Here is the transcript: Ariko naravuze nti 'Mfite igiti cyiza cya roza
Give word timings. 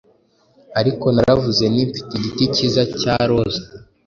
Ariko 0.79 1.05
naravuze 1.15 1.63
nti 1.73 1.83
'Mfite 1.87 2.11
igiti 2.17 2.43
cyiza 2.53 2.81
cya 2.99 3.15
roza 3.29 3.61